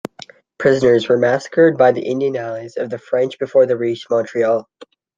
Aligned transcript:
Prisoners 0.57 1.07
were 1.07 1.15
massacred 1.19 1.77
by 1.77 1.91
the 1.91 2.01
Indian 2.01 2.35
allies 2.35 2.75
of 2.75 2.89
the 2.89 2.97
French 2.97 3.37
before 3.37 3.67
they 3.67 3.75
reached 3.75 4.09
Montreal. 4.09 4.67